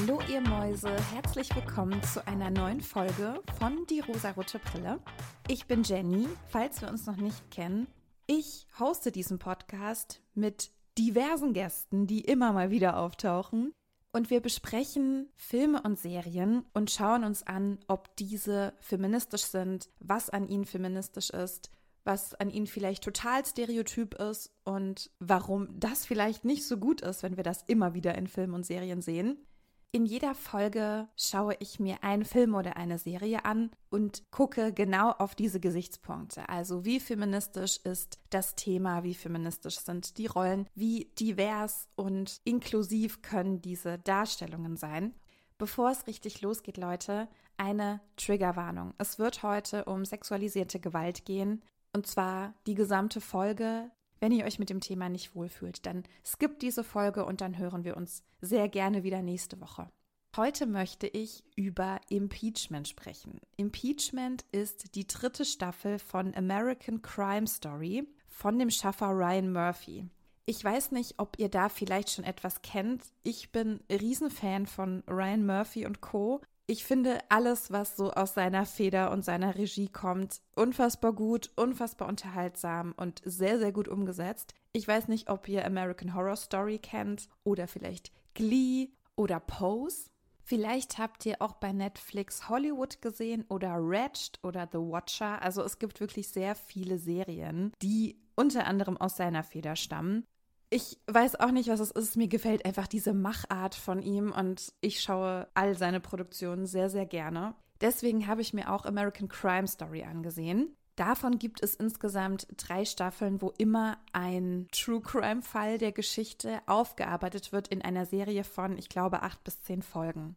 [0.00, 5.00] Hallo ihr Mäuse, herzlich willkommen zu einer neuen Folge von Die rosarote Brille.
[5.48, 7.88] Ich bin Jenny, falls wir uns noch nicht kennen.
[8.26, 13.72] Ich hoste diesen Podcast mit diversen Gästen, die immer mal wieder auftauchen.
[14.12, 20.30] Und wir besprechen Filme und Serien und schauen uns an, ob diese feministisch sind, was
[20.30, 21.70] an ihnen feministisch ist,
[22.04, 27.24] was an ihnen vielleicht total stereotyp ist und warum das vielleicht nicht so gut ist,
[27.24, 29.44] wenn wir das immer wieder in Filmen und Serien sehen.
[29.90, 35.12] In jeder Folge schaue ich mir einen Film oder eine Serie an und gucke genau
[35.12, 36.46] auf diese Gesichtspunkte.
[36.50, 43.22] Also wie feministisch ist das Thema, wie feministisch sind die Rollen, wie divers und inklusiv
[43.22, 45.14] können diese Darstellungen sein.
[45.56, 47.26] Bevor es richtig losgeht, Leute,
[47.56, 48.92] eine Triggerwarnung.
[48.98, 51.62] Es wird heute um sexualisierte Gewalt gehen.
[51.94, 53.90] Und zwar die gesamte Folge.
[54.20, 57.84] Wenn ihr euch mit dem Thema nicht wohlfühlt, dann skippt diese Folge und dann hören
[57.84, 59.88] wir uns sehr gerne wieder nächste Woche.
[60.36, 63.40] Heute möchte ich über Impeachment sprechen.
[63.56, 70.06] Impeachment ist die dritte Staffel von American Crime Story von dem Schaffer Ryan Murphy.
[70.46, 73.02] Ich weiß nicht, ob ihr da vielleicht schon etwas kennt.
[73.22, 76.40] Ich bin Riesenfan von Ryan Murphy und Co.
[76.70, 82.08] Ich finde alles, was so aus seiner Feder und seiner Regie kommt, unfassbar gut, unfassbar
[82.08, 84.52] unterhaltsam und sehr, sehr gut umgesetzt.
[84.74, 90.10] Ich weiß nicht, ob ihr American Horror Story kennt oder vielleicht Glee oder Pose.
[90.44, 95.40] Vielleicht habt ihr auch bei Netflix Hollywood gesehen oder Ratched oder The Watcher.
[95.40, 100.26] Also es gibt wirklich sehr viele Serien, die unter anderem aus seiner Feder stammen.
[100.70, 102.16] Ich weiß auch nicht, was es ist.
[102.16, 107.06] Mir gefällt einfach diese Machart von ihm und ich schaue all seine Produktionen sehr, sehr
[107.06, 107.54] gerne.
[107.80, 110.76] Deswegen habe ich mir auch American Crime Story angesehen.
[110.96, 117.52] Davon gibt es insgesamt drei Staffeln, wo immer ein True Crime Fall der Geschichte aufgearbeitet
[117.52, 120.34] wird in einer Serie von, ich glaube, acht bis zehn Folgen.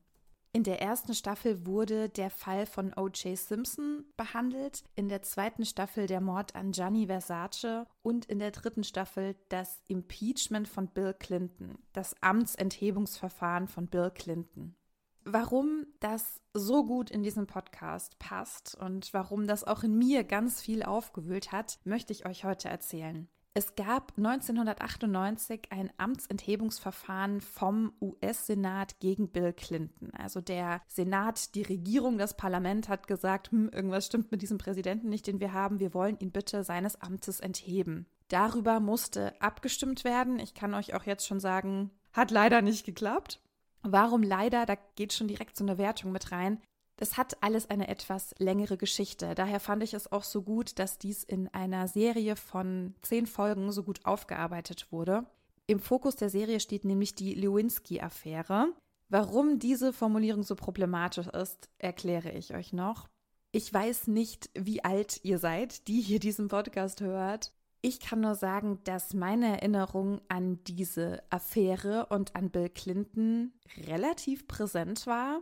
[0.54, 3.38] In der ersten Staffel wurde der Fall von O.J.
[3.38, 8.84] Simpson behandelt, in der zweiten Staffel der Mord an Gianni Versace und in der dritten
[8.84, 14.76] Staffel das Impeachment von Bill Clinton, das Amtsenthebungsverfahren von Bill Clinton.
[15.24, 20.62] Warum das so gut in diesem Podcast passt und warum das auch in mir ganz
[20.62, 23.30] viel aufgewühlt hat, möchte ich euch heute erzählen.
[23.54, 30.12] Es gab 1998 ein Amtsenthebungsverfahren vom US-Senat gegen Bill Clinton.
[30.14, 35.10] Also der Senat, die Regierung, das Parlament hat gesagt, hm, irgendwas stimmt mit diesem Präsidenten
[35.10, 35.82] nicht, den wir haben.
[35.82, 38.06] Wir wollen ihn bitte seines Amtes entheben.
[38.30, 40.40] Darüber musste abgestimmt werden.
[40.40, 43.42] Ich kann euch auch jetzt schon sagen, hat leider nicht geklappt.
[43.84, 44.66] Warum leider?
[44.66, 46.62] Da geht schon direkt so eine Wertung mit rein.
[47.02, 49.34] Das hat alles eine etwas längere Geschichte.
[49.34, 53.72] Daher fand ich es auch so gut, dass dies in einer Serie von zehn Folgen
[53.72, 55.26] so gut aufgearbeitet wurde.
[55.66, 58.68] Im Fokus der Serie steht nämlich die Lewinsky-Affäre.
[59.10, 63.08] Warum diese Formulierung so problematisch ist, erkläre ich euch noch.
[63.52, 67.52] Ich weiß nicht, wie alt ihr seid, die hier diesen Podcast hört.
[67.82, 73.54] Ich kann nur sagen, dass meine Erinnerung an diese Affäre und an Bill Clinton
[73.88, 75.42] relativ präsent war.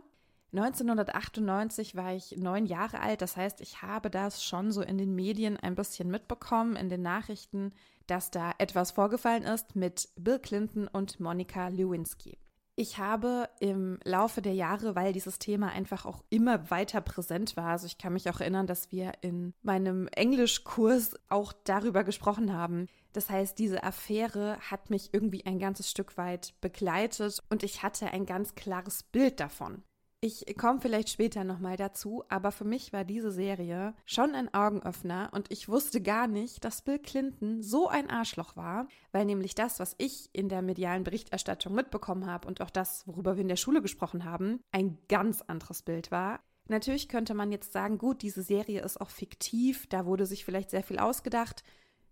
[0.52, 5.14] 1998 war ich neun Jahre alt, das heißt, ich habe das schon so in den
[5.14, 7.72] Medien ein bisschen mitbekommen, in den Nachrichten,
[8.08, 12.38] dass da etwas vorgefallen ist mit Bill Clinton und Monika Lewinsky.
[12.74, 17.66] Ich habe im Laufe der Jahre, weil dieses Thema einfach auch immer weiter präsent war,
[17.66, 22.86] also ich kann mich auch erinnern, dass wir in meinem Englischkurs auch darüber gesprochen haben.
[23.12, 28.06] Das heißt, diese Affäre hat mich irgendwie ein ganzes Stück weit begleitet und ich hatte
[28.06, 29.82] ein ganz klares Bild davon.
[30.22, 35.30] Ich komme vielleicht später nochmal dazu, aber für mich war diese Serie schon ein Augenöffner
[35.32, 39.80] und ich wusste gar nicht, dass Bill Clinton so ein Arschloch war, weil nämlich das,
[39.80, 43.56] was ich in der medialen Berichterstattung mitbekommen habe und auch das, worüber wir in der
[43.56, 46.40] Schule gesprochen haben, ein ganz anderes Bild war.
[46.68, 50.68] Natürlich könnte man jetzt sagen, gut, diese Serie ist auch fiktiv, da wurde sich vielleicht
[50.68, 51.64] sehr viel ausgedacht.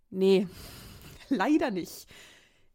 [0.09, 0.49] Nee,
[1.29, 2.07] leider nicht.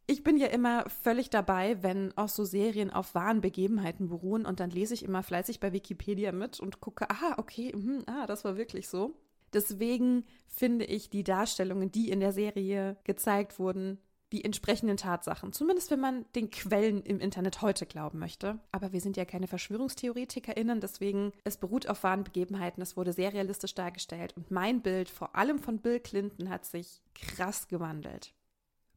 [0.06, 4.60] Ich bin ja immer völlig dabei, wenn auch so Serien auf wahren Begebenheiten beruhen und
[4.60, 8.44] dann lese ich immer fleißig bei Wikipedia mit und gucke, aha, okay, mh, ah, das
[8.44, 9.16] war wirklich so.
[9.54, 14.00] Deswegen finde ich die Darstellungen, die in der Serie gezeigt wurden,
[14.34, 15.54] die entsprechenden Tatsachen.
[15.54, 18.60] Zumindest wenn man den Quellen im Internet heute glauben möchte.
[18.72, 23.32] Aber wir sind ja keine VerschwörungstheoretikerInnen, deswegen, es beruht auf wahren Begebenheiten, es wurde sehr
[23.32, 28.34] realistisch dargestellt und mein Bild, vor allem von Bill Clinton, hat sich krass gewandelt.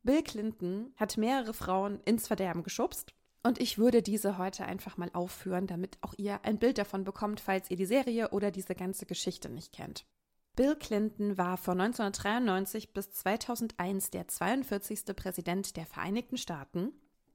[0.06, 3.12] Bill Clinton hat mehrere Frauen ins Verderben geschubst.
[3.42, 7.40] Und ich würde diese heute einfach mal aufführen, damit auch ihr ein Bild davon bekommt,
[7.40, 10.06] falls ihr die Serie oder diese ganze Geschichte nicht kennt.
[10.54, 15.06] Bill Clinton war von 1993 bis 2001 der 42.
[15.16, 16.92] Präsident der Vereinigten Staaten.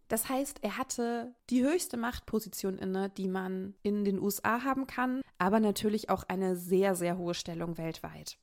[0.07, 5.21] Das heißt, er hatte die höchste Machtposition inne, die man in den USA haben kann,
[5.37, 8.37] aber natürlich auch eine sehr, sehr hohe Stellung weltweit.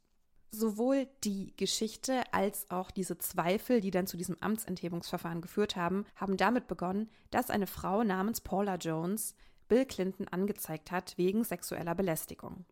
[0.50, 6.36] Sowohl die Geschichte als auch diese Zweifel, die dann zu diesem Amtsenthebungsverfahren geführt haben, haben
[6.38, 9.34] damit begonnen, dass eine Frau namens Paula Jones
[9.68, 12.64] Bill Clinton angezeigt hat wegen sexueller Belästigung.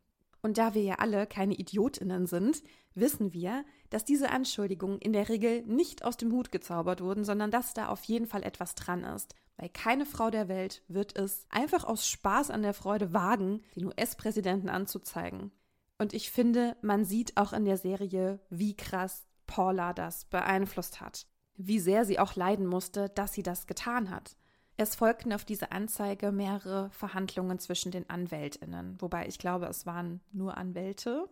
[0.42, 2.62] Und da wir ja alle keine Idiotinnen sind,
[2.94, 7.50] wissen wir, dass diese Anschuldigungen in der Regel nicht aus dem Hut gezaubert wurden, sondern
[7.50, 9.34] dass da auf jeden Fall etwas dran ist.
[9.56, 13.86] Weil keine Frau der Welt wird es einfach aus Spaß an der Freude wagen, den
[13.86, 15.50] US-Präsidenten anzuzeigen.
[15.98, 21.26] Und ich finde, man sieht auch in der Serie, wie krass Paula das beeinflusst hat.
[21.56, 24.36] Wie sehr sie auch leiden musste, dass sie das getan hat.
[24.76, 30.20] Es folgten auf diese Anzeige mehrere Verhandlungen zwischen den Anwältinnen, wobei ich glaube, es waren
[30.32, 31.30] nur Anwälte.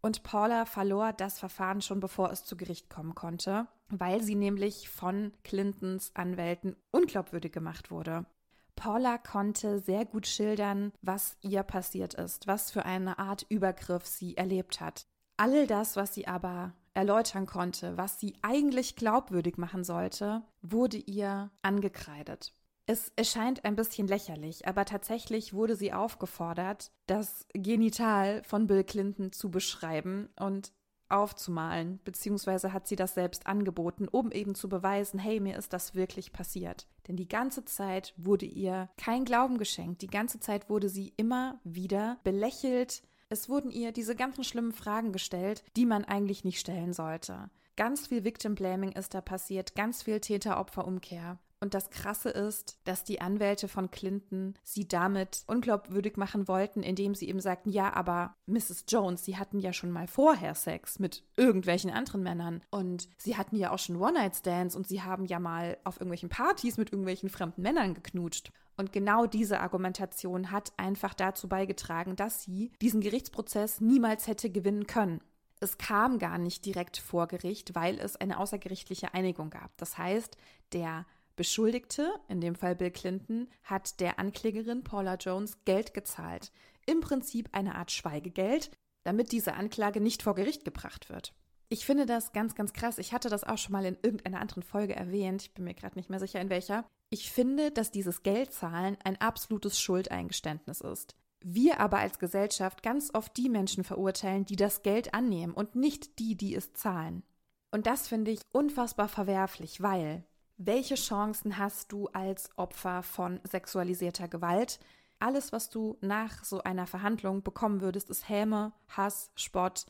[0.00, 4.88] Und Paula verlor das Verfahren schon bevor es zu Gericht kommen konnte, weil sie nämlich
[4.90, 8.26] von Clintons Anwälten unglaubwürdig gemacht wurde.
[8.76, 14.36] Paula konnte sehr gut schildern, was ihr passiert ist, was für eine Art Übergriff sie
[14.36, 15.06] erlebt hat.
[15.36, 21.50] All das, was sie aber erläutern konnte, was sie eigentlich glaubwürdig machen sollte, wurde ihr
[21.62, 22.54] angekreidet.
[22.86, 29.32] Es erscheint ein bisschen lächerlich, aber tatsächlich wurde sie aufgefordert, das Genital von Bill Clinton
[29.32, 30.72] zu beschreiben und
[31.08, 35.94] aufzumalen, beziehungsweise hat sie das selbst angeboten, um eben zu beweisen, hey, mir ist das
[35.94, 36.86] wirklich passiert.
[37.06, 41.60] Denn die ganze Zeit wurde ihr kein Glauben geschenkt, die ganze Zeit wurde sie immer
[41.64, 46.92] wieder belächelt, es wurden ihr diese ganzen schlimmen Fragen gestellt, die man eigentlich nicht stellen
[46.92, 47.50] sollte.
[47.76, 51.38] Ganz viel Victim Blaming ist da passiert, ganz viel Täter-Opfer-Umkehr.
[51.64, 57.14] Und das Krasse ist, dass die Anwälte von Clinton sie damit unglaubwürdig machen wollten, indem
[57.14, 58.84] sie eben sagten, ja, aber Mrs.
[58.86, 63.56] Jones, sie hatten ja schon mal vorher Sex mit irgendwelchen anderen Männern und sie hatten
[63.56, 67.62] ja auch schon One-Night-Stands und sie haben ja mal auf irgendwelchen Partys mit irgendwelchen fremden
[67.62, 68.52] Männern geknutscht.
[68.76, 74.86] Und genau diese Argumentation hat einfach dazu beigetragen, dass sie diesen Gerichtsprozess niemals hätte gewinnen
[74.86, 75.22] können.
[75.60, 79.74] Es kam gar nicht direkt vor Gericht, weil es eine außergerichtliche Einigung gab.
[79.78, 80.36] Das heißt,
[80.74, 86.52] der Beschuldigte, in dem Fall Bill Clinton, hat der Anklägerin Paula Jones Geld gezahlt.
[86.86, 88.70] Im Prinzip eine Art Schweigegeld,
[89.02, 91.34] damit diese Anklage nicht vor Gericht gebracht wird.
[91.68, 92.98] Ich finde das ganz, ganz krass.
[92.98, 95.42] Ich hatte das auch schon mal in irgendeiner anderen Folge erwähnt.
[95.42, 96.84] Ich bin mir gerade nicht mehr sicher, in welcher.
[97.10, 101.16] Ich finde, dass dieses Geldzahlen ein absolutes Schuldeingeständnis ist.
[101.42, 106.18] Wir aber als Gesellschaft ganz oft die Menschen verurteilen, die das Geld annehmen und nicht
[106.18, 107.22] die, die es zahlen.
[107.70, 110.24] Und das finde ich unfassbar verwerflich, weil
[110.56, 114.78] welche Chancen hast du als Opfer von sexualisierter Gewalt?
[115.18, 119.86] Alles, was du nach so einer Verhandlung bekommen würdest, ist Häme, Hass, Spott.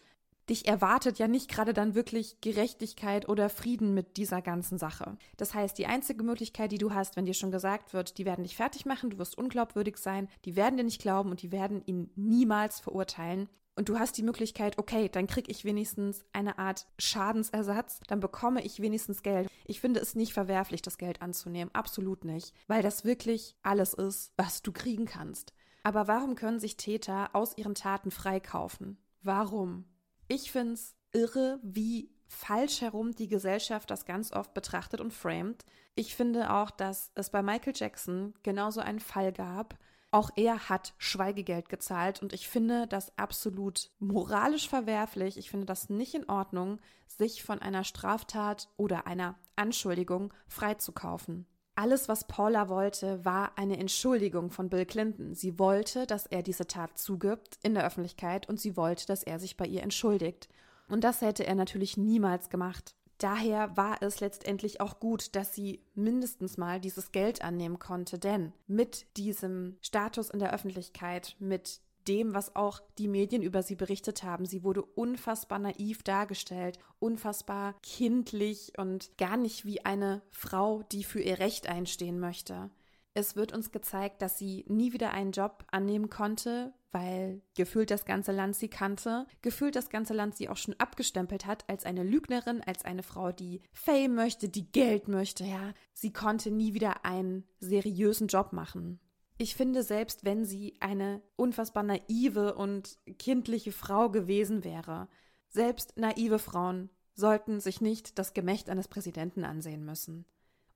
[0.48, 5.16] Dich erwartet ja nicht gerade dann wirklich Gerechtigkeit oder Frieden mit dieser ganzen Sache.
[5.38, 8.44] Das heißt, die einzige Möglichkeit, die du hast, wenn dir schon gesagt wird, die werden
[8.44, 11.82] dich fertig machen, du wirst unglaubwürdig sein, die werden dir nicht glauben und die werden
[11.86, 16.86] ihn niemals verurteilen, und du hast die Möglichkeit, okay, dann kriege ich wenigstens eine Art
[16.98, 19.48] Schadensersatz, dann bekomme ich wenigstens Geld.
[19.64, 24.32] Ich finde es nicht verwerflich, das Geld anzunehmen, absolut nicht, weil das wirklich alles ist,
[24.36, 25.52] was du kriegen kannst.
[25.82, 28.98] Aber warum können sich Täter aus ihren Taten freikaufen?
[29.22, 29.84] Warum?
[30.28, 35.64] Ich finde es irre, wie falsch herum die Gesellschaft das ganz oft betrachtet und framet.
[35.94, 39.78] Ich finde auch, dass es bei Michael Jackson genauso einen Fall gab,
[40.14, 45.36] auch er hat Schweigegeld gezahlt und ich finde das absolut moralisch verwerflich.
[45.36, 46.78] Ich finde das nicht in Ordnung,
[47.08, 51.46] sich von einer Straftat oder einer Anschuldigung freizukaufen.
[51.74, 55.34] Alles, was Paula wollte, war eine Entschuldigung von Bill Clinton.
[55.34, 59.40] Sie wollte, dass er diese Tat zugibt in der Öffentlichkeit und sie wollte, dass er
[59.40, 60.48] sich bei ihr entschuldigt.
[60.88, 65.80] Und das hätte er natürlich niemals gemacht daher war es letztendlich auch gut, dass sie
[65.94, 72.34] mindestens mal dieses Geld annehmen konnte, denn mit diesem Status in der Öffentlichkeit, mit dem,
[72.34, 74.46] was auch die Medien über sie berichtet haben.
[74.46, 81.20] Sie wurde unfassbar naiv dargestellt, unfassbar kindlich und gar nicht wie eine Frau, die für
[81.20, 82.70] ihr Recht einstehen möchte.
[83.16, 88.04] Es wird uns gezeigt, dass sie nie wieder einen Job annehmen konnte, weil gefühlt das
[88.04, 92.02] ganze Land sie kannte, gefühlt das ganze Land sie auch schon abgestempelt hat als eine
[92.02, 95.74] Lügnerin, als eine Frau, die Fame möchte, die Geld möchte, ja.
[95.92, 98.98] Sie konnte nie wieder einen seriösen Job machen.
[99.38, 105.08] Ich finde, selbst wenn sie eine unfassbar naive und kindliche Frau gewesen wäre,
[105.48, 110.24] selbst naive Frauen sollten sich nicht das Gemächt eines Präsidenten ansehen müssen.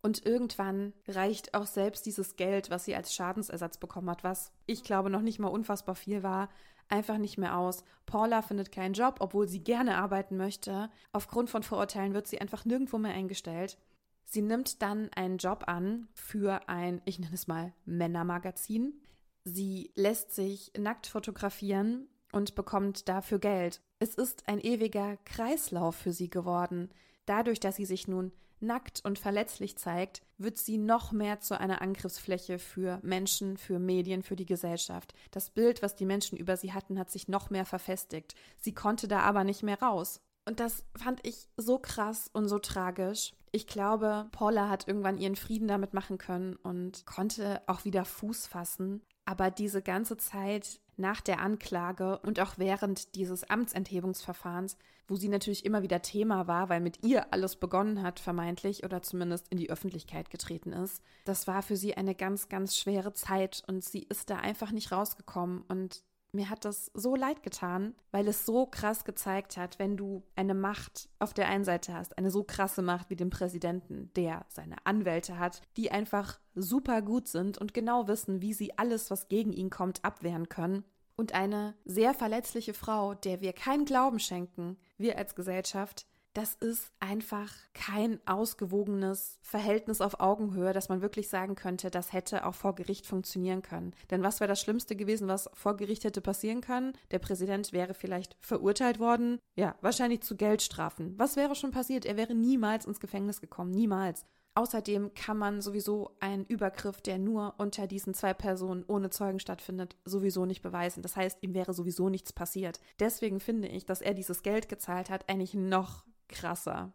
[0.01, 4.85] Und irgendwann reicht auch selbst dieses Geld, was sie als Schadensersatz bekommen hat, was ich
[4.85, 6.49] glaube noch nicht mal unfassbar viel war,
[6.89, 7.85] einfach nicht mehr aus.
[8.07, 10.91] Paula findet keinen Job, obwohl sie gerne arbeiten möchte.
[11.13, 13.77] Aufgrund von Vorurteilen wird sie einfach nirgendwo mehr eingestellt.
[14.25, 19.01] Sie nimmt dann einen Job an für ein, ich nenne es mal, Männermagazin.
[19.45, 23.81] Sie lässt sich nackt fotografieren und bekommt dafür Geld.
[23.99, 26.91] Es ist ein ewiger Kreislauf für sie geworden.
[27.25, 31.83] Dadurch, dass sie sich nun nackt und verletzlich zeigt, wird sie noch mehr zu einer
[31.83, 35.15] Angriffsfläche für Menschen, für Medien, für die Gesellschaft.
[35.31, 38.35] Das Bild, was die Menschen über sie hatten, hat sich noch mehr verfestigt.
[38.57, 40.21] Sie konnte da aber nicht mehr raus.
[40.49, 43.35] Und das fand ich so krass und so tragisch.
[43.53, 48.47] Ich glaube, Paula hat irgendwann ihren Frieden damit machen können und konnte auch wieder Fuß
[48.47, 49.03] fassen.
[49.27, 55.67] Aber diese ganze Zeit nach der Anklage und auch während dieses Amtsenthebungsverfahrens, wo sie natürlich
[55.67, 59.69] immer wieder Thema war, weil mit ihr alles begonnen hat, vermeintlich, oder zumindest in die
[59.69, 61.03] Öffentlichkeit getreten ist.
[61.27, 64.93] Das war für sie eine ganz, ganz schwere Zeit und sie ist da einfach nicht
[64.93, 65.63] rausgekommen.
[65.69, 70.23] Und mir hat das so leid getan, weil es so krass gezeigt hat, wenn du
[70.37, 74.45] eine Macht auf der einen Seite hast, eine so krasse Macht wie den Präsidenten, der
[74.49, 79.29] seine Anwälte hat, die einfach super gut sind und genau wissen, wie sie alles, was
[79.29, 80.85] gegen ihn kommt, abwehren können.
[81.17, 86.07] Und eine sehr verletzliche Frau, der wir keinen Glauben schenken, wir als Gesellschaft,
[86.39, 92.47] das ist einfach kein ausgewogenes Verhältnis auf Augenhöhe, dass man wirklich sagen könnte, das hätte
[92.47, 93.93] auch vor Gericht funktionieren können.
[94.13, 96.93] Denn was wäre das Schlimmste gewesen, was vor Gericht hätte passieren können?
[97.11, 101.19] Der Präsident wäre vielleicht verurteilt worden, ja, wahrscheinlich zu Geldstrafen.
[101.19, 102.07] Was wäre schon passiert?
[102.07, 104.25] Er wäre niemals ins Gefängnis gekommen, niemals.
[104.55, 109.97] Außerdem kann man sowieso einen Übergriff, der nur unter diesen zwei Personen ohne Zeugen stattfindet,
[110.05, 111.03] sowieso nicht beweisen.
[111.03, 112.79] Das heißt, ihm wäre sowieso nichts passiert.
[113.01, 116.93] Deswegen finde ich, dass er dieses Geld gezahlt hat, eigentlich noch krasser.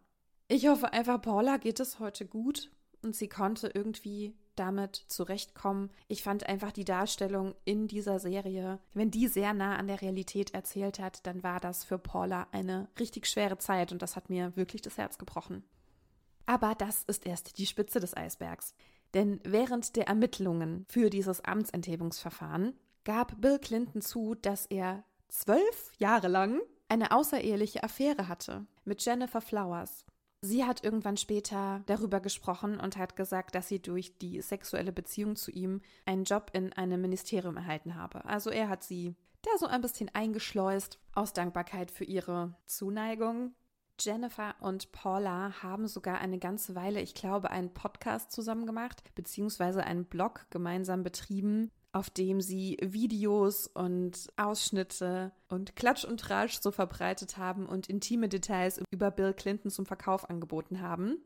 [0.47, 2.71] Ich hoffe einfach, Paula geht es heute gut
[3.01, 5.89] und sie konnte irgendwie damit zurechtkommen.
[6.07, 10.53] Ich fand einfach die Darstellung in dieser Serie, wenn die sehr nah an der Realität
[10.53, 14.55] erzählt hat, dann war das für Paula eine richtig schwere Zeit und das hat mir
[14.55, 15.63] wirklich das Herz gebrochen.
[16.45, 18.75] Aber das ist erst die Spitze des Eisbergs.
[19.13, 26.27] Denn während der Ermittlungen für dieses Amtsenthebungsverfahren gab Bill Clinton zu, dass er zwölf Jahre
[26.27, 30.05] lang eine außereheliche Affäre hatte mit Jennifer Flowers.
[30.41, 35.37] Sie hat irgendwann später darüber gesprochen und hat gesagt, dass sie durch die sexuelle Beziehung
[35.37, 38.25] zu ihm einen Job in einem Ministerium erhalten habe.
[38.25, 43.55] Also er hat sie da so ein bisschen eingeschleust aus Dankbarkeit für ihre Zuneigung.
[43.99, 49.83] Jennifer und Paula haben sogar eine ganze Weile, ich glaube, einen Podcast zusammen gemacht, beziehungsweise
[49.83, 56.71] einen Blog gemeinsam betrieben, auf dem sie Videos und Ausschnitte und Klatsch und Tratsch so
[56.71, 61.17] verbreitet haben und intime Details über Bill Clinton zum Verkauf angeboten haben.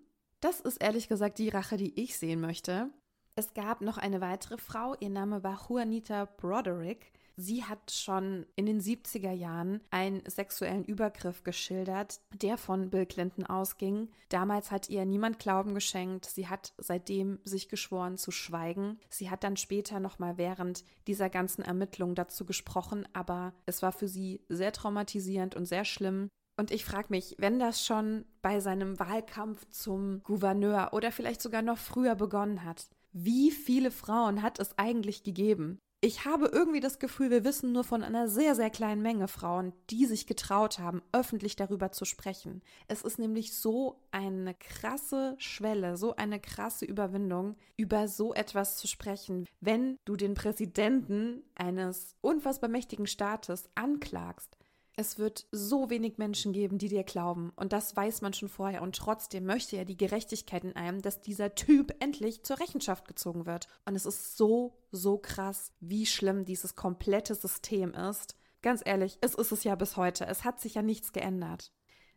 [0.41, 2.89] Das ist ehrlich gesagt die Rache, die ich sehen möchte.
[3.35, 7.13] Es gab noch eine weitere Frau, ihr Name war Juanita Broderick.
[7.39, 13.45] Sie hat schon in den 70er Jahren einen sexuellen Übergriff geschildert, der von Bill Clinton
[13.45, 14.09] ausging.
[14.29, 16.25] Damals hat ihr niemand Glauben geschenkt.
[16.25, 18.99] Sie hat seitdem sich geschworen zu schweigen.
[19.09, 24.07] Sie hat dann später nochmal während dieser ganzen Ermittlungen dazu gesprochen, aber es war für
[24.07, 26.29] sie sehr traumatisierend und sehr schlimm.
[26.59, 31.61] Und ich frage mich, wenn das schon bei seinem Wahlkampf zum Gouverneur oder vielleicht sogar
[31.61, 36.99] noch früher begonnen hat, wie viele Frauen hat es eigentlich gegeben, ich habe irgendwie das
[36.99, 41.01] Gefühl, wir wissen nur von einer sehr, sehr kleinen Menge Frauen, die sich getraut haben,
[41.11, 42.61] öffentlich darüber zu sprechen.
[42.87, 48.87] Es ist nämlich so eine krasse Schwelle, so eine krasse Überwindung, über so etwas zu
[48.87, 54.55] sprechen, wenn du den Präsidenten eines unfassbar mächtigen Staates anklagst
[54.99, 57.53] es wird so wenig Menschen geben, die dir glauben.
[57.55, 58.81] Und das weiß man schon vorher.
[58.81, 63.45] Und trotzdem möchte er die Gerechtigkeit in einem, dass dieser Typ endlich zur Rechenschaft gezogen
[63.45, 63.67] wird.
[63.85, 68.35] Und es ist so, so krass, wie schlimm dieses komplette System ist.
[68.63, 70.25] Ganz ehrlich, es ist es ja bis heute.
[70.25, 71.71] Es hat sich ja nichts geändert.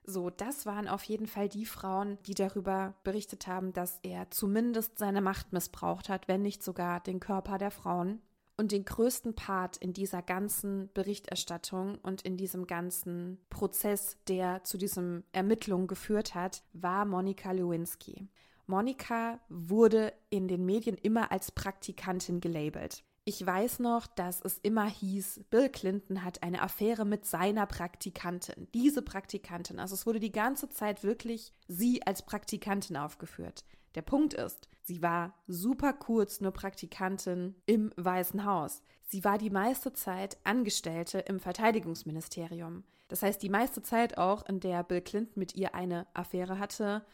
[0.04, 4.98] So, das waren auf jeden Fall die Frauen, die darüber berichtet haben, dass er zumindest
[4.98, 8.22] seine Macht missbraucht hat, wenn nicht sogar den Körper der Frauen.
[8.60, 14.76] Und den größten Part in dieser ganzen Berichterstattung und in diesem ganzen Prozess, der zu
[14.76, 18.28] diesem Ermittlungen geführt hat, war Monika Lewinsky.
[18.66, 23.02] Monika wurde in den Medien immer als Praktikantin gelabelt.
[23.24, 28.68] Ich weiß noch, dass es immer hieß, Bill Clinton hat eine Affäre mit seiner Praktikantin.
[28.72, 29.78] Diese Praktikantin.
[29.78, 33.64] Also es wurde die ganze Zeit wirklich sie als Praktikantin aufgeführt.
[33.94, 38.82] Der Punkt ist, sie war super kurz nur Praktikantin im Weißen Haus.
[39.06, 42.84] Sie war die meiste Zeit Angestellte im Verteidigungsministerium.
[43.08, 47.04] Das heißt, die meiste Zeit auch, in der Bill Clinton mit ihr eine Affäre hatte.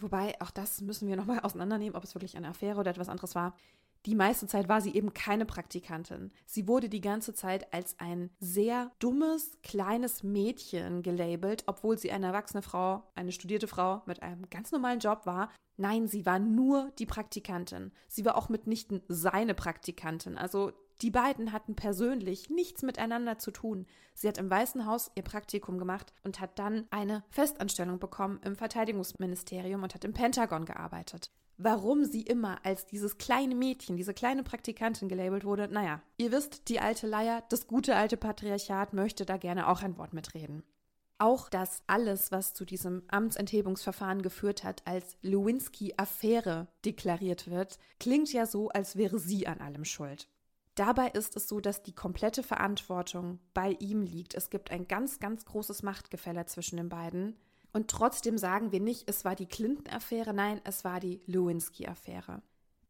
[0.00, 3.34] Wobei, auch das müssen wir nochmal auseinandernehmen, ob es wirklich eine Affäre oder etwas anderes
[3.36, 3.56] war.
[4.06, 6.30] Die meiste Zeit war sie eben keine Praktikantin.
[6.46, 12.26] Sie wurde die ganze Zeit als ein sehr dummes, kleines Mädchen gelabelt, obwohl sie eine
[12.26, 15.50] erwachsene Frau, eine studierte Frau mit einem ganz normalen Job war.
[15.76, 17.92] Nein, sie war nur die Praktikantin.
[18.08, 20.36] Sie war auch mitnichten seine Praktikantin.
[20.36, 23.86] Also die beiden hatten persönlich nichts miteinander zu tun.
[24.14, 28.56] Sie hat im Weißen Haus ihr Praktikum gemacht und hat dann eine Festanstellung bekommen im
[28.56, 31.30] Verteidigungsministerium und hat im Pentagon gearbeitet.
[31.56, 36.68] Warum sie immer als dieses kleine Mädchen, diese kleine Praktikantin gelabelt wurde, naja, ihr wisst,
[36.68, 40.62] die alte Leier, das gute alte Patriarchat möchte da gerne auch ein Wort mitreden.
[41.18, 48.46] Auch dass alles, was zu diesem Amtsenthebungsverfahren geführt hat, als Lewinsky-Affäre deklariert wird, klingt ja
[48.46, 50.28] so, als wäre sie an allem schuld.
[50.78, 54.36] Dabei ist es so, dass die komplette Verantwortung bei ihm liegt.
[54.36, 57.36] Es gibt ein ganz, ganz großes Machtgefälle zwischen den beiden.
[57.72, 62.42] Und trotzdem sagen wir nicht, es war die Clinton-Affäre, nein, es war die Lewinsky-Affäre.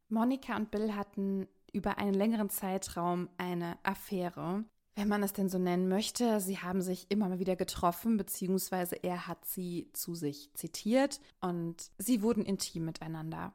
[0.07, 4.65] Monika und Bill hatten über einen längeren Zeitraum eine Affäre,
[4.95, 6.39] wenn man es denn so nennen möchte.
[6.41, 11.89] Sie haben sich immer mal wieder getroffen, beziehungsweise er hat sie zu sich zitiert und
[11.97, 13.51] sie wurden intim miteinander.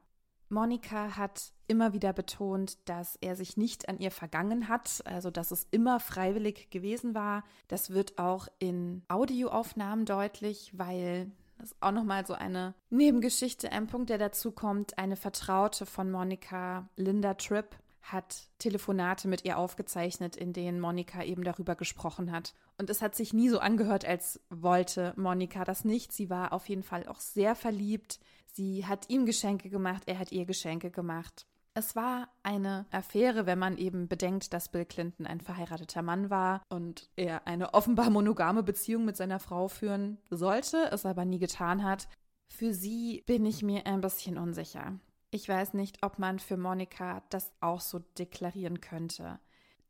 [0.49, 5.51] Monika hat immer wieder betont, dass er sich nicht an ihr vergangen hat, also dass
[5.51, 7.45] es immer freiwillig gewesen war.
[7.69, 13.87] Das wird auch in Audioaufnahmen deutlich, weil das ist auch nochmal so eine Nebengeschichte, ein
[13.87, 14.99] Punkt, der dazu kommt.
[14.99, 21.43] Eine Vertraute von Monika, Linda Tripp, hat Telefonate mit ihr aufgezeichnet, in denen Monika eben
[21.43, 22.55] darüber gesprochen hat.
[22.79, 26.13] Und es hat sich nie so angehört, als wollte Monika das nicht.
[26.13, 28.21] Sie war auf jeden Fall auch sehr verliebt.
[28.53, 31.47] Sie hat ihm Geschenke gemacht, er hat ihr Geschenke gemacht.
[31.77, 36.63] Es war eine Affäre, wenn man eben bedenkt, dass Bill Clinton ein verheirateter Mann war
[36.69, 41.83] und er eine offenbar monogame Beziehung mit seiner Frau führen sollte, es aber nie getan
[41.83, 42.07] hat.
[42.49, 45.01] Für sie bin ich mir ein bisschen unsicher.
[45.35, 49.41] Ich weiß nicht, ob man für Monika das auch so deklarieren könnte.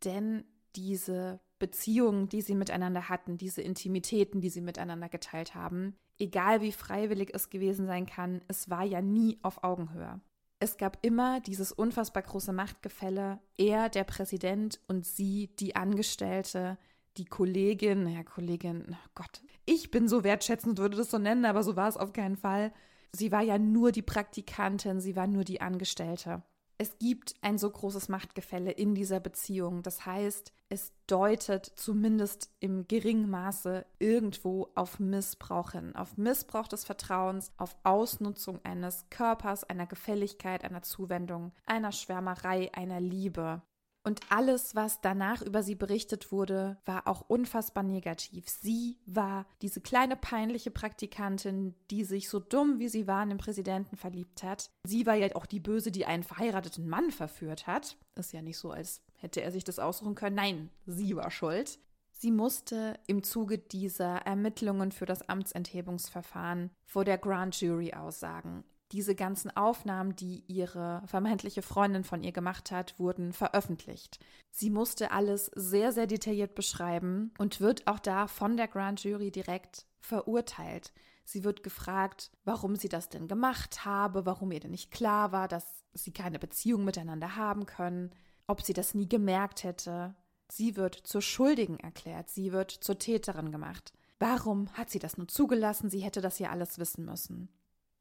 [0.03, 0.43] Denn
[0.75, 6.73] diese Beziehungen, die sie miteinander hatten, diese Intimitäten, die sie miteinander geteilt haben, egal wie
[6.73, 10.19] freiwillig es gewesen sein kann, es war ja nie auf Augenhöhe.
[10.61, 16.79] Es gab immer dieses unfassbar große Machtgefälle, er der Präsident und sie die Angestellte,
[17.19, 21.63] die Kollegin, naja, Kollegin, oh Gott, ich bin so wertschätzend, würde das so nennen, aber
[21.63, 22.73] so war es auf keinen Fall
[23.15, 26.43] sie war ja nur die Praktikantin, sie war nur die Angestellte.
[26.77, 29.83] Es gibt ein so großes Machtgefälle in dieser Beziehung.
[29.83, 36.85] Das heißt, es deutet zumindest im geringen Maße irgendwo auf Missbrauch hin, auf Missbrauch des
[36.85, 43.63] Vertrauens, auf Ausnutzung eines Körpers, einer Gefälligkeit, einer Zuwendung, einer Schwärmerei, einer Liebe.
[44.07, 48.47] Und alles, was danach über sie berichtet wurde, war auch unfassbar negativ.
[48.49, 53.39] Sie war diese kleine peinliche Praktikantin, die sich so dumm wie sie war in den
[53.39, 54.71] Präsidenten verliebt hat.
[54.85, 57.97] Sie war ja auch die Böse, die einen verheirateten Mann verführt hat.
[58.15, 60.37] Ist ja nicht so, als hätte er sich das aussuchen können.
[60.37, 61.79] Nein, sie war schuld.
[62.13, 69.15] Sie musste im Zuge dieser Ermittlungen für das Amtsenthebungsverfahren vor der Grand Jury aussagen diese
[69.15, 74.19] ganzen Aufnahmen, die ihre vermeintliche Freundin von ihr gemacht hat, wurden veröffentlicht.
[74.51, 79.31] Sie musste alles sehr, sehr detailliert beschreiben und wird auch da von der Grand Jury
[79.31, 80.93] direkt verurteilt.
[81.25, 85.49] Sie wird gefragt, warum sie das denn gemacht habe, warum ihr denn nicht klar war,
[85.49, 88.11] dass sie keine Beziehung miteinander haben können,
[88.47, 90.15] ob sie das nie gemerkt hätte.
[90.53, 93.93] Sie wird zur Schuldigen erklärt, sie wird zur Täterin gemacht.
[94.19, 95.91] Warum hat sie das nur zugelassen?
[95.91, 97.49] Sie hätte das ja alles wissen müssen.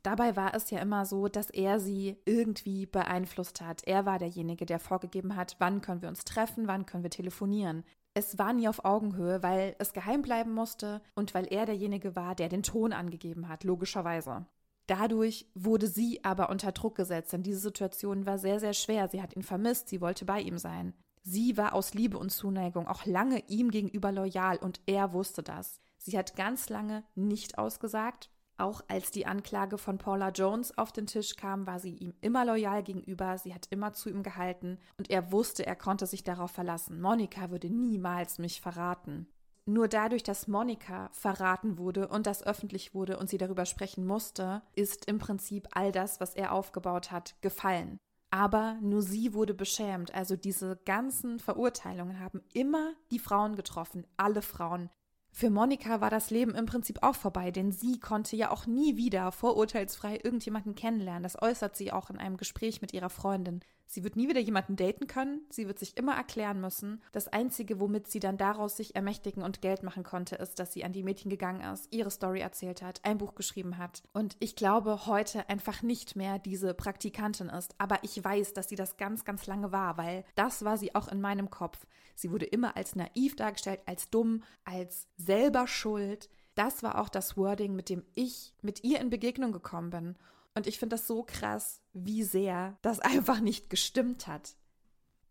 [0.04, 3.84] Dabei war es ja immer so, dass er sie irgendwie beeinflusst hat.
[3.88, 7.86] Er war derjenige, der vorgegeben hat, wann können wir uns treffen, wann können wir telefonieren.
[8.14, 12.36] Es war nie auf Augenhöhe, weil es geheim bleiben musste und weil er derjenige war,
[12.36, 14.46] der den Ton angegeben hat, logischerweise.
[14.88, 19.08] Dadurch wurde sie aber unter Druck gesetzt, denn diese Situation war sehr, sehr schwer.
[19.08, 20.94] Sie hat ihn vermisst, sie wollte bei ihm sein.
[21.24, 25.80] Sie war aus Liebe und Zuneigung auch lange ihm gegenüber loyal und er wusste das.
[25.98, 31.08] Sie hat ganz lange nicht ausgesagt, auch als die Anklage von Paula Jones auf den
[31.08, 35.10] Tisch kam, war sie ihm immer loyal gegenüber, sie hat immer zu ihm gehalten und
[35.10, 37.02] er wusste, er konnte sich darauf verlassen.
[37.02, 39.28] Monika würde niemals mich verraten.
[39.66, 44.62] Nur dadurch, dass Monika verraten wurde und das öffentlich wurde und sie darüber sprechen musste,
[44.76, 47.98] ist im Prinzip all das, was er aufgebaut hat, gefallen.
[48.30, 50.14] Aber nur sie wurde beschämt.
[50.14, 54.90] Also diese ganzen Verurteilungen haben immer die Frauen getroffen, alle Frauen,
[55.36, 58.98] für Monika war das Leben im Prinzip auch vorbei, denn sie konnte ja auch nie
[58.98, 61.24] wieder vorurteilsfrei irgendjemanden kennenlernen.
[61.24, 63.62] Das äußert sie auch in einem Gespräch mit ihrer Freundin.
[63.86, 65.42] Sie wird nie wieder jemanden daten können.
[65.50, 67.02] Sie wird sich immer erklären müssen.
[67.12, 70.84] Das Einzige, womit sie dann daraus sich ermächtigen und Geld machen konnte, ist, dass sie
[70.84, 74.04] an die Mädchen gegangen ist, ihre Story erzählt hat, ein Buch geschrieben hat.
[74.14, 77.76] Und ich glaube heute einfach nicht mehr diese Praktikantin ist.
[77.78, 81.08] Aber ich weiß, dass sie das ganz, ganz lange war, weil das war sie auch
[81.08, 81.86] in meinem Kopf.
[82.16, 86.30] Sie wurde immer als naiv dargestellt, als dumm, als selber schuld.
[86.56, 90.16] Das war auch das Wording, mit dem ich mit ihr in Begegnung gekommen bin.
[90.56, 94.56] Und ich finde das so krass, wie sehr das einfach nicht gestimmt hat.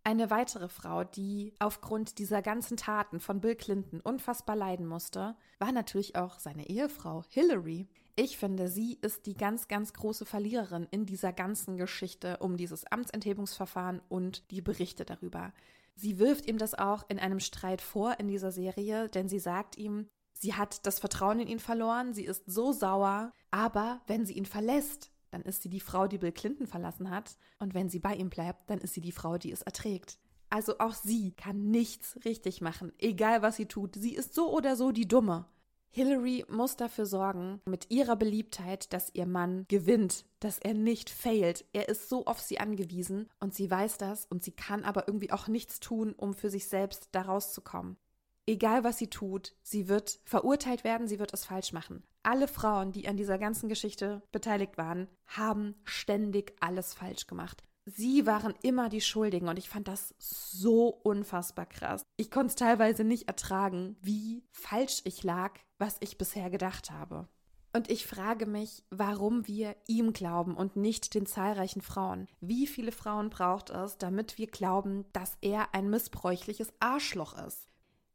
[0.04, 5.70] Eine weitere Frau, die aufgrund dieser ganzen Taten von Bill Clinton unfassbar leiden musste, war
[5.70, 7.88] natürlich auch seine Ehefrau Hillary.
[8.16, 12.84] Ich finde, sie ist die ganz, ganz große Verliererin in dieser ganzen Geschichte um dieses
[12.84, 15.52] Amtsenthebungsverfahren und die Berichte darüber.
[15.94, 19.78] Sie wirft ihm das auch in einem Streit vor in dieser Serie, denn sie sagt
[19.78, 24.34] ihm, sie hat das Vertrauen in ihn verloren, sie ist so sauer, aber wenn sie
[24.34, 27.36] ihn verlässt, dann ist sie die Frau, die Bill Clinton verlassen hat.
[27.58, 30.18] Und wenn sie bei ihm bleibt, dann ist sie die Frau, die es erträgt.
[30.50, 33.96] Also auch sie kann nichts richtig machen, egal was sie tut.
[33.96, 35.46] Sie ist so oder so die Dumme.
[35.94, 41.66] Hillary muss dafür sorgen, mit ihrer Beliebtheit, dass ihr Mann gewinnt, dass er nicht failt.
[41.72, 45.32] Er ist so auf sie angewiesen und sie weiß das und sie kann aber irgendwie
[45.32, 47.98] auch nichts tun, um für sich selbst da rauszukommen.
[48.46, 52.02] Egal was sie tut, sie wird verurteilt werden, sie wird es falsch machen.
[52.24, 57.64] Alle Frauen, die an dieser ganzen Geschichte beteiligt waren, haben ständig alles falsch gemacht.
[57.84, 62.04] Sie waren immer die Schuldigen und ich fand das so unfassbar krass.
[62.16, 67.26] Ich konnte es teilweise nicht ertragen, wie falsch ich lag, was ich bisher gedacht habe.
[67.74, 72.28] Und ich frage mich, warum wir ihm glauben und nicht den zahlreichen Frauen.
[72.40, 77.71] Wie viele Frauen braucht es, damit wir glauben, dass er ein missbräuchliches Arschloch ist?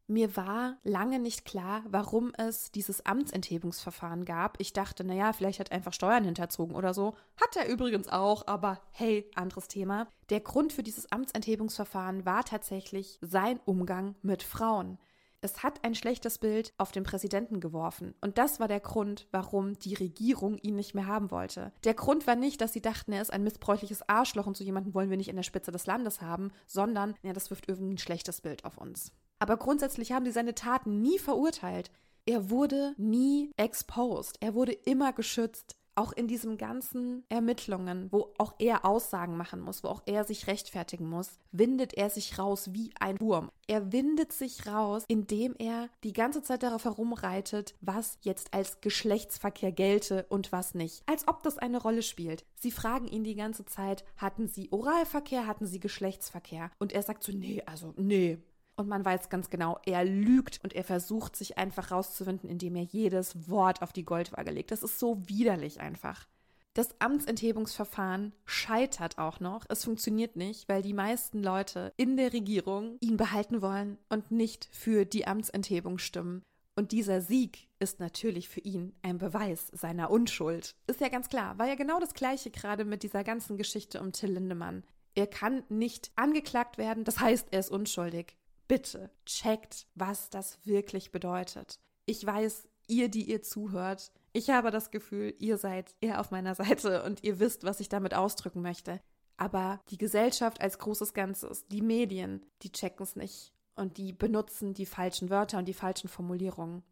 [0.10, 4.58] Mir war lange nicht klar, warum es dieses Amtsenthebungsverfahren gab.
[4.62, 7.14] Ich dachte, naja, vielleicht hat er einfach Steuern hinterzogen oder so.
[7.36, 10.08] Hat er übrigens auch, aber hey, anderes Thema.
[10.30, 14.98] Der Grund für dieses Amtsenthebungsverfahren war tatsächlich sein Umgang mit Frauen.
[15.42, 18.16] Es hat ein schlechtes Bild auf den Präsidenten geworfen.
[18.22, 21.74] Und das war der Grund, warum die Regierung ihn nicht mehr haben wollte.
[21.84, 24.94] Der Grund war nicht, dass sie dachten, er ist ein missbräuchliches Arschloch und so jemanden
[24.94, 28.00] wollen wir nicht in der Spitze des Landes haben, sondern, ja, das wirft irgendwie ein
[28.00, 29.12] schlechtes Bild auf uns.
[29.40, 31.92] Aber grundsätzlich haben sie seine Taten nie verurteilt.
[32.26, 34.38] Er wurde nie exposed.
[34.42, 35.78] Er wurde immer geschützt.
[35.96, 40.46] Auch in diesen ganzen Ermittlungen, wo auch er Aussagen machen muss, wo auch er sich
[40.46, 43.50] rechtfertigen muss, windet er sich raus wie ein Wurm.
[43.66, 49.72] Er windet sich raus, indem er die ganze Zeit darauf herumreitet, was jetzt als Geschlechtsverkehr
[49.72, 51.02] gelte und was nicht.
[51.08, 52.46] Als ob das eine Rolle spielt.
[52.54, 56.70] Sie fragen ihn die ganze Zeit, hatten sie Oralverkehr, hatten sie Geschlechtsverkehr?
[56.78, 58.38] Und er sagt so, nee, also nee,
[58.78, 62.84] und man weiß ganz genau, er lügt und er versucht sich einfach rauszuwinden, indem er
[62.84, 64.72] jedes Wort auf die Goldwaage legt.
[64.72, 66.28] Das ist so widerlich einfach.
[66.76, 69.66] Das Amtsenthebungsverfahren scheitert auch noch.
[69.68, 74.70] Es funktioniert nicht, weil die meisten Leute in der Regierung ihn behalten wollen und nicht
[74.72, 76.44] für die Amtsenthebung stimmen.
[76.76, 80.76] Und dieser Sieg ist natürlich für ihn ein Beweis seiner Unschuld.
[80.86, 81.58] Ist ja ganz klar.
[81.58, 84.84] War ja genau das Gleiche gerade mit dieser ganzen Geschichte um Till Lindemann.
[85.16, 88.38] Er kann nicht angeklagt werden, das heißt, er ist unschuldig
[88.68, 91.80] bitte checkt, was das wirklich bedeutet.
[92.06, 96.56] Ich weiß, ihr, die ihr zuhört, ich habe das Gefühl, ihr seid eher auf meiner
[96.56, 99.02] Seite und ihr wisst, was ich damit ausdrücken möchte.
[99.38, 104.74] Aber die Gesellschaft als großes Ganzes, die Medien, die checken es nicht und die benutzen
[104.74, 106.84] die falschen Wörter und die falschen Formulierungen.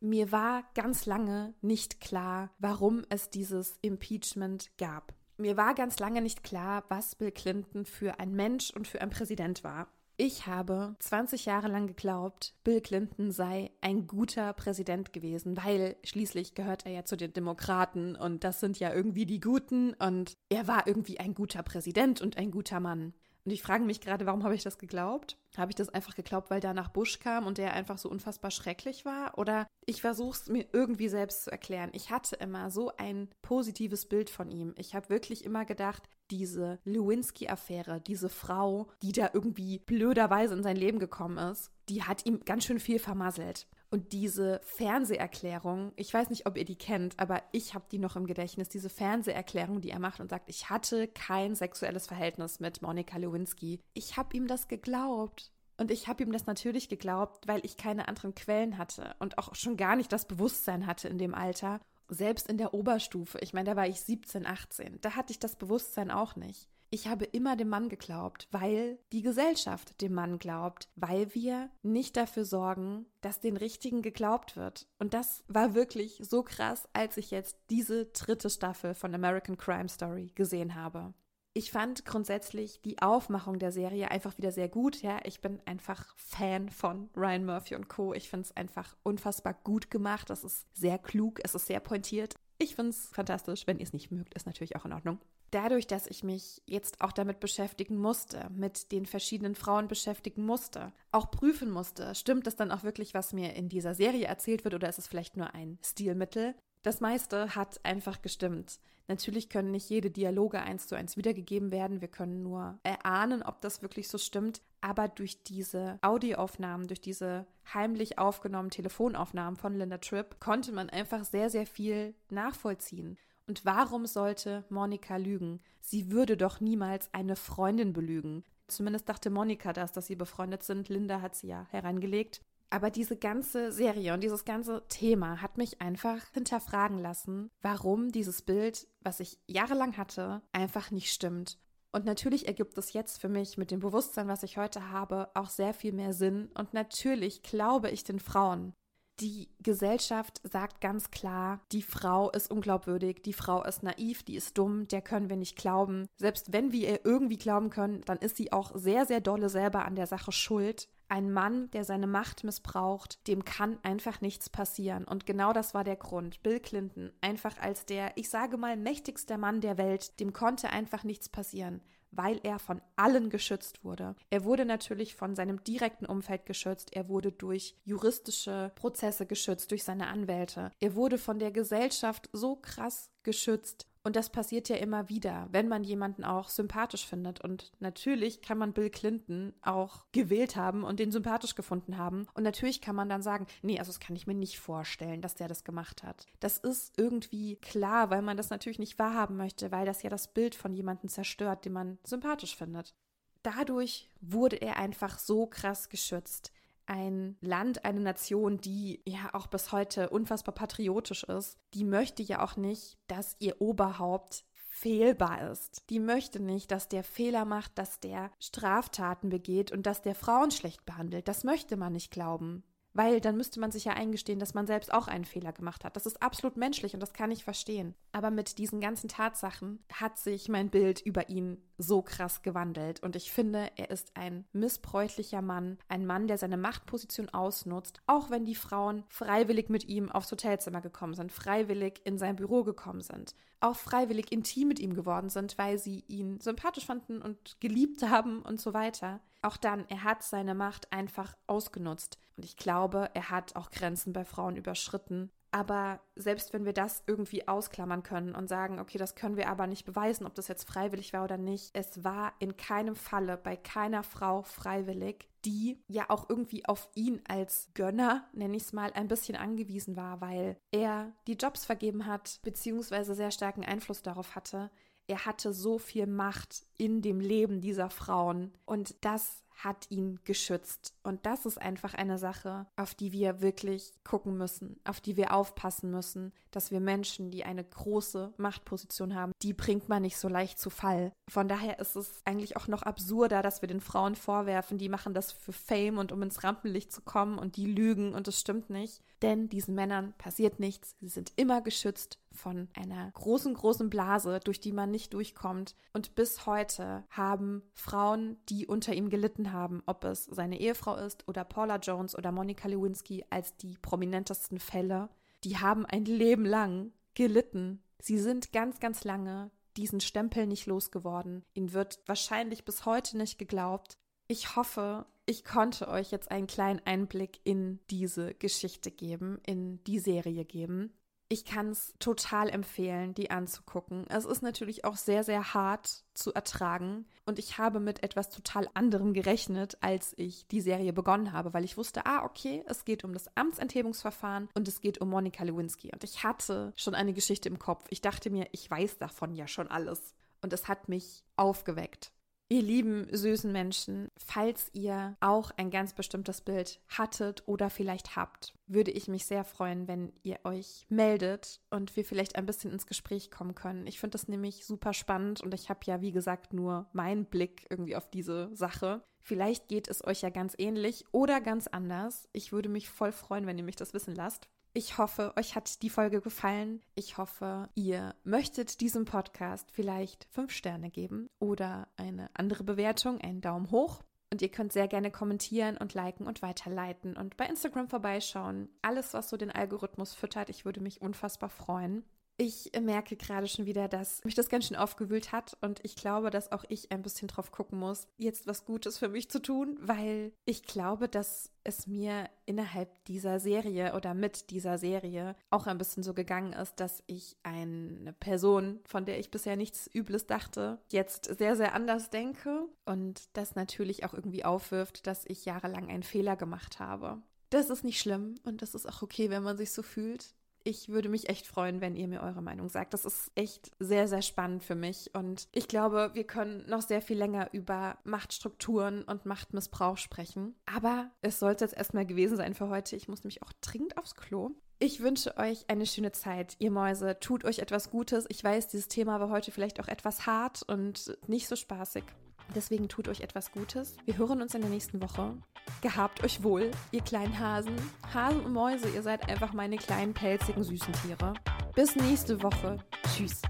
[0.00, 5.14] Mir war ganz lange nicht klar, warum es dieses Impeachment gab.
[5.36, 9.10] Mir war ganz lange nicht klar, was Bill Clinton für ein Mensch und für ein
[9.10, 9.88] Präsident war.
[10.16, 16.54] Ich habe 20 Jahre lang geglaubt, Bill Clinton sei ein guter Präsident gewesen, weil schließlich
[16.54, 20.68] gehört er ja zu den Demokraten und das sind ja irgendwie die Guten und er
[20.68, 23.12] war irgendwie ein guter Präsident und ein guter Mann.
[23.44, 25.36] Und ich frage mich gerade, warum habe ich das geglaubt?
[25.56, 29.04] Habe ich das einfach geglaubt, weil danach Bush kam und der einfach so unfassbar schrecklich
[29.04, 29.36] war?
[29.36, 31.90] Oder ich versuche es mir irgendwie selbst zu erklären.
[31.92, 34.74] Ich hatte immer so ein positives Bild von ihm.
[34.78, 40.76] Ich habe wirklich immer gedacht, diese Lewinsky-Affäre, diese Frau, die da irgendwie blöderweise in sein
[40.76, 43.66] Leben gekommen ist, die hat ihm ganz schön viel vermasselt.
[43.94, 48.16] Und diese Fernseherklärung, ich weiß nicht, ob ihr die kennt, aber ich habe die noch
[48.16, 52.82] im Gedächtnis, diese Fernseherklärung, die er macht und sagt, ich hatte kein sexuelles Verhältnis mit
[52.82, 53.78] Monika Lewinsky.
[53.92, 55.52] Ich habe ihm das geglaubt.
[55.76, 59.54] Und ich habe ihm das natürlich geglaubt, weil ich keine anderen Quellen hatte und auch
[59.54, 61.78] schon gar nicht das Bewusstsein hatte in dem Alter.
[62.08, 65.54] Selbst in der Oberstufe, ich meine, da war ich 17, 18, da hatte ich das
[65.54, 66.68] Bewusstsein auch nicht.
[66.90, 72.16] Ich habe immer dem Mann geglaubt, weil die Gesellschaft dem Mann glaubt, weil wir nicht
[72.16, 74.86] dafür sorgen, dass den Richtigen geglaubt wird.
[74.98, 79.88] Und das war wirklich so krass, als ich jetzt diese dritte Staffel von American Crime
[79.88, 81.14] Story gesehen habe.
[81.56, 85.02] Ich fand grundsätzlich die Aufmachung der Serie einfach wieder sehr gut.
[85.02, 88.12] Ja, ich bin einfach Fan von Ryan Murphy und Co.
[88.12, 90.30] Ich finde es einfach unfassbar gut gemacht.
[90.30, 92.34] Es ist sehr klug, es ist sehr pointiert.
[92.58, 93.68] Ich finde es fantastisch.
[93.68, 95.20] Wenn ihr es nicht mögt, ist natürlich auch in Ordnung.
[95.54, 100.92] Dadurch, dass ich mich jetzt auch damit beschäftigen musste, mit den verschiedenen Frauen beschäftigen musste,
[101.12, 104.74] auch prüfen musste, stimmt das dann auch wirklich, was mir in dieser Serie erzählt wird,
[104.74, 106.56] oder ist es vielleicht nur ein Stilmittel?
[106.82, 108.80] Das meiste hat einfach gestimmt.
[109.06, 112.00] Natürlich können nicht jede Dialoge eins zu eins wiedergegeben werden.
[112.00, 114.60] Wir können nur erahnen, ob das wirklich so stimmt.
[114.80, 121.24] Aber durch diese Audioaufnahmen, durch diese heimlich aufgenommenen Telefonaufnahmen von Linda Tripp, konnte man einfach
[121.24, 123.18] sehr, sehr viel nachvollziehen.
[123.46, 125.60] Und warum sollte Monika lügen?
[125.80, 128.44] Sie würde doch niemals eine Freundin belügen.
[128.68, 130.88] Zumindest dachte Monika das, dass sie befreundet sind.
[130.88, 132.40] Linda hat sie ja hereingelegt.
[132.70, 138.42] Aber diese ganze Serie und dieses ganze Thema hat mich einfach hinterfragen lassen, warum dieses
[138.42, 141.58] Bild, was ich jahrelang hatte, einfach nicht stimmt.
[141.92, 145.50] Und natürlich ergibt es jetzt für mich mit dem Bewusstsein, was ich heute habe, auch
[145.50, 146.50] sehr viel mehr Sinn.
[146.58, 148.74] Und natürlich glaube ich den Frauen.
[149.20, 154.58] Die Gesellschaft sagt ganz klar, die Frau ist unglaubwürdig, die Frau ist naiv, die ist
[154.58, 156.08] dumm, der können wir nicht glauben.
[156.16, 159.84] Selbst wenn wir ihr irgendwie glauben können, dann ist sie auch sehr, sehr dolle selber
[159.84, 160.88] an der Sache schuld.
[161.08, 165.04] Ein Mann, der seine Macht missbraucht, dem kann einfach nichts passieren.
[165.04, 166.42] Und genau das war der Grund.
[166.42, 171.04] Bill Clinton, einfach als der, ich sage mal, mächtigster Mann der Welt, dem konnte einfach
[171.04, 171.82] nichts passieren,
[172.16, 174.14] weil er von allen geschützt wurde.
[174.30, 179.84] Er wurde natürlich von seinem direkten Umfeld geschützt, er wurde durch juristische Prozesse geschützt, durch
[179.84, 180.70] seine Anwälte.
[180.80, 185.66] Er wurde von der Gesellschaft so krass geschützt und das passiert ja immer wieder, wenn
[185.66, 187.40] man jemanden auch sympathisch findet.
[187.40, 192.26] Und natürlich kann man Bill Clinton auch gewählt haben und den sympathisch gefunden haben.
[192.34, 195.36] Und natürlich kann man dann sagen, nee, also das kann ich mir nicht vorstellen, dass
[195.36, 196.26] der das gemacht hat.
[196.40, 200.28] Das ist irgendwie klar, weil man das natürlich nicht wahrhaben möchte, weil das ja das
[200.28, 202.94] Bild von jemandem zerstört, den man sympathisch findet.
[203.42, 206.52] Dadurch wurde er einfach so krass geschützt
[206.86, 212.42] ein Land, eine Nation, die ja auch bis heute unfassbar patriotisch ist, die möchte ja
[212.44, 215.88] auch nicht, dass ihr Oberhaupt fehlbar ist.
[215.90, 220.50] Die möchte nicht, dass der Fehler macht, dass der Straftaten begeht und dass der Frauen
[220.50, 221.28] schlecht behandelt.
[221.28, 224.92] Das möchte man nicht glauben weil dann müsste man sich ja eingestehen, dass man selbst
[224.92, 225.96] auch einen Fehler gemacht hat.
[225.96, 227.94] Das ist absolut menschlich und das kann ich verstehen.
[228.12, 233.16] Aber mit diesen ganzen Tatsachen hat sich mein Bild über ihn so krass gewandelt und
[233.16, 238.44] ich finde, er ist ein missbräuchlicher Mann, ein Mann, der seine Machtposition ausnutzt, auch wenn
[238.44, 243.34] die Frauen freiwillig mit ihm aufs Hotelzimmer gekommen sind, freiwillig in sein Büro gekommen sind,
[243.60, 248.42] auch freiwillig intim mit ihm geworden sind, weil sie ihn sympathisch fanden und geliebt haben
[248.42, 249.20] und so weiter.
[249.44, 252.18] Auch dann, er hat seine Macht einfach ausgenutzt.
[252.36, 255.30] Und ich glaube, er hat auch Grenzen bei Frauen überschritten.
[255.50, 259.68] Aber selbst wenn wir das irgendwie ausklammern können und sagen, okay, das können wir aber
[259.68, 263.54] nicht beweisen, ob das jetzt freiwillig war oder nicht, es war in keinem Falle bei
[263.54, 268.92] keiner Frau freiwillig, die ja auch irgendwie auf ihn als Gönner, nenne ich es mal,
[268.94, 274.34] ein bisschen angewiesen war, weil er die Jobs vergeben hat, beziehungsweise sehr starken Einfluss darauf
[274.34, 274.70] hatte,
[275.06, 278.52] er hatte so viel Macht in dem Leben dieser Frauen.
[278.64, 280.94] Und das hat ihn geschützt.
[281.02, 285.32] Und das ist einfach eine Sache, auf die wir wirklich gucken müssen, auf die wir
[285.32, 290.28] aufpassen müssen, dass wir Menschen, die eine große Machtposition haben, die bringt man nicht so
[290.28, 291.12] leicht zu Fall.
[291.28, 295.14] Von daher ist es eigentlich auch noch absurder, dass wir den Frauen vorwerfen, die machen
[295.14, 298.70] das für Fame und um ins Rampenlicht zu kommen und die lügen und es stimmt
[298.70, 299.02] nicht.
[299.22, 300.96] Denn diesen Männern passiert nichts.
[301.00, 305.74] Sie sind immer geschützt von einer großen, großen Blase, durch die man nicht durchkommt.
[305.92, 311.26] Und bis heute haben Frauen, die unter ihm gelitten haben, ob es seine Ehefrau ist
[311.28, 315.08] oder Paula Jones oder Monica Lewinsky als die prominentesten Fälle,
[315.44, 317.82] die haben ein Leben lang gelitten.
[318.00, 321.44] Sie sind ganz, ganz lange diesen Stempel nicht losgeworden.
[321.54, 323.98] Ihnen wird wahrscheinlich bis heute nicht geglaubt.
[324.28, 329.98] Ich hoffe, ich konnte euch jetzt einen kleinen Einblick in diese Geschichte geben, in die
[329.98, 330.92] Serie geben.
[331.34, 334.06] Ich kann es total empfehlen, die anzugucken.
[334.08, 337.06] Es ist natürlich auch sehr, sehr hart zu ertragen.
[337.26, 341.64] Und ich habe mit etwas total anderem gerechnet, als ich die Serie begonnen habe, weil
[341.64, 345.90] ich wusste, ah, okay, es geht um das Amtsenthebungsverfahren und es geht um Monika Lewinsky.
[345.92, 347.84] Und ich hatte schon eine Geschichte im Kopf.
[347.90, 350.14] Ich dachte mir, ich weiß davon ja schon alles.
[350.40, 352.12] Und es hat mich aufgeweckt.
[352.50, 358.54] Ihr lieben, süßen Menschen, falls ihr auch ein ganz bestimmtes Bild hattet oder vielleicht habt,
[358.66, 362.86] würde ich mich sehr freuen, wenn ihr euch meldet und wir vielleicht ein bisschen ins
[362.86, 363.86] Gespräch kommen können.
[363.86, 367.66] Ich finde das nämlich super spannend und ich habe ja, wie gesagt, nur meinen Blick
[367.70, 369.02] irgendwie auf diese Sache.
[369.22, 372.28] Vielleicht geht es euch ja ganz ähnlich oder ganz anders.
[372.34, 374.48] Ich würde mich voll freuen, wenn ihr mich das wissen lasst.
[374.76, 376.82] Ich hoffe, euch hat die Folge gefallen.
[376.96, 383.40] Ich hoffe, ihr möchtet diesem Podcast vielleicht fünf Sterne geben oder eine andere Bewertung, einen
[383.40, 384.02] Daumen hoch.
[384.32, 388.68] Und ihr könnt sehr gerne kommentieren und liken und weiterleiten und bei Instagram vorbeischauen.
[388.82, 392.02] Alles, was so den Algorithmus füttert, ich würde mich unfassbar freuen.
[392.36, 396.30] Ich merke gerade schon wieder, dass mich das ganz schön aufgewühlt hat und ich glaube,
[396.30, 399.78] dass auch ich ein bisschen drauf gucken muss, jetzt was Gutes für mich zu tun,
[399.80, 405.78] weil ich glaube, dass es mir innerhalb dieser Serie oder mit dieser Serie auch ein
[405.78, 410.80] bisschen so gegangen ist, dass ich eine Person, von der ich bisher nichts Übles dachte,
[410.90, 416.02] jetzt sehr, sehr anders denke und das natürlich auch irgendwie aufwirft, dass ich jahrelang einen
[416.02, 417.22] Fehler gemacht habe.
[417.50, 420.88] Das ist nicht schlimm und das ist auch okay, wenn man sich so fühlt ich
[420.88, 422.94] würde mich echt freuen, wenn ihr mir eure Meinung sagt.
[422.94, 425.10] Das ist echt sehr, sehr spannend für mich.
[425.14, 430.54] Und ich glaube, wir können noch sehr viel länger über Machtstrukturen und Machtmissbrauch sprechen.
[430.64, 432.96] Aber es sollte jetzt erstmal gewesen sein für heute.
[432.96, 434.50] Ich muss nämlich auch dringend aufs Klo.
[434.78, 437.18] Ich wünsche euch eine schöne Zeit, ihr Mäuse.
[437.20, 438.24] Tut euch etwas Gutes.
[438.28, 442.04] Ich weiß, dieses Thema war heute vielleicht auch etwas hart und nicht so spaßig.
[442.54, 443.96] Deswegen tut euch etwas Gutes.
[444.04, 445.36] Wir hören uns in der nächsten Woche.
[445.80, 447.74] Gehabt euch wohl, ihr kleinen Hasen.
[448.12, 451.34] Hasen und Mäuse, ihr seid einfach meine kleinen, pelzigen, süßen Tiere.
[451.74, 452.78] Bis nächste Woche.
[453.14, 453.42] Tschüss.